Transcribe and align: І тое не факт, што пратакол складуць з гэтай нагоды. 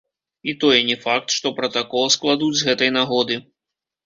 І 0.53 0.53
тое 0.61 0.79
не 0.87 0.95
факт, 1.03 1.35
што 1.41 1.51
пратакол 1.59 2.09
складуць 2.17 2.53
з 2.63 2.67
гэтай 2.71 2.93
нагоды. 2.97 3.39